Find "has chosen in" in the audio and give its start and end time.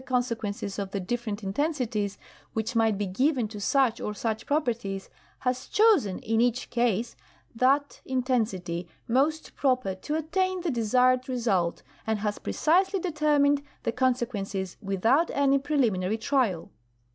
5.37-6.41